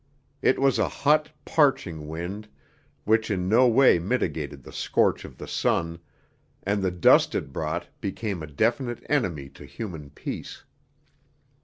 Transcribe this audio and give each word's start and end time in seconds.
It 0.41 0.57
was 0.57 0.79
a 0.79 0.89
hot, 0.89 1.29
parching 1.45 2.07
wind, 2.07 2.47
which 3.03 3.29
in 3.29 3.47
no 3.47 3.67
way 3.67 3.99
mitigated 3.99 4.63
the 4.63 4.71
scorch 4.73 5.25
of 5.25 5.37
the 5.37 5.47
sun, 5.47 5.99
and 6.63 6.81
the 6.81 6.89
dust 6.89 7.35
it 7.35 7.53
brought 7.53 7.85
became 8.01 8.41
a 8.41 8.47
definite 8.47 9.05
enemy 9.09 9.47
to 9.49 9.63
human 9.63 10.09
peace. 10.09 10.63